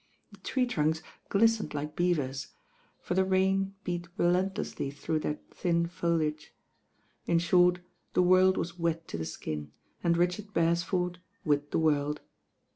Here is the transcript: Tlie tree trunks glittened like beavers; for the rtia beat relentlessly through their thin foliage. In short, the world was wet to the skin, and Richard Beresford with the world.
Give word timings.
Tlie 0.35 0.41
tree 0.43 0.65
trunks 0.65 1.03
glittened 1.29 1.75
like 1.75 1.95
beavers; 1.95 2.47
for 3.01 3.13
the 3.13 3.21
rtia 3.23 3.71
beat 3.83 4.07
relentlessly 4.17 4.89
through 4.89 5.19
their 5.19 5.37
thin 5.51 5.85
foliage. 5.85 6.55
In 7.27 7.37
short, 7.37 7.81
the 8.13 8.23
world 8.23 8.57
was 8.57 8.79
wet 8.79 9.07
to 9.09 9.19
the 9.19 9.25
skin, 9.25 9.71
and 10.03 10.17
Richard 10.17 10.55
Beresford 10.55 11.19
with 11.45 11.69
the 11.69 11.77
world. 11.77 12.21